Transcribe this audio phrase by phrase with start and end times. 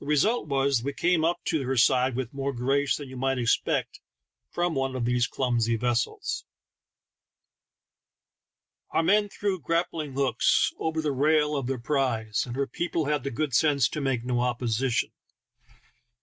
[0.00, 3.16] The result was that we came up to her side with more grace than you
[3.16, 3.98] might expect
[4.50, 6.44] from one of these clumsy vessels.
[8.90, 13.24] Our men threw grappling hooks over the rail of their prize, and her people had
[13.24, 14.78] the good sense to make no opposi tHE TALKING HANDKERCHIEF.
[14.78, 15.12] 27 tion.